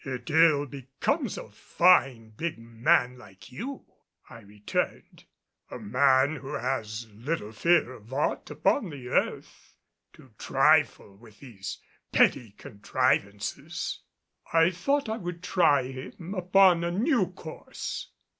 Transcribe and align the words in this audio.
"It 0.03 0.31
ill 0.31 0.65
becomes 0.65 1.37
a 1.37 1.51
fine, 1.51 2.31
big 2.31 2.57
man 2.57 3.19
like 3.19 3.51
you," 3.51 3.85
I 4.31 4.39
returned, 4.39 5.25
"a 5.69 5.77
man 5.77 6.37
who 6.37 6.55
has 6.55 7.05
little 7.11 7.51
fear 7.51 7.93
of 7.93 8.11
aught 8.11 8.49
upon 8.49 8.89
the 8.89 9.09
earth, 9.09 9.75
to 10.13 10.33
trifle 10.39 11.15
with 11.17 11.39
these 11.39 11.77
petty 12.11 12.49
contrivances." 12.53 13.99
I 14.51 14.71
thought 14.71 15.07
I 15.07 15.17
would 15.17 15.43
try 15.43 15.83
him 15.83 16.33
upon 16.33 16.83
a 16.83 16.89
new 16.89 17.27
course. 17.31 18.07